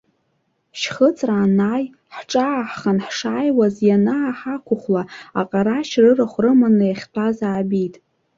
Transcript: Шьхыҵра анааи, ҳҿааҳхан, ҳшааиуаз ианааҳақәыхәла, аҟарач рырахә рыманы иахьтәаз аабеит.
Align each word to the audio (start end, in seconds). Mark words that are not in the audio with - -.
Шьхыҵра 0.79 1.35
анааи, 1.45 1.85
ҳҿааҳхан, 2.15 2.97
ҳшааиуаз 3.05 3.75
ианааҳақәыхәла, 3.87 5.03
аҟарач 5.39 5.89
рырахә 6.03 6.37
рыманы 6.43 6.85
иахьтәаз 6.87 7.37
аабеит. 7.47 7.95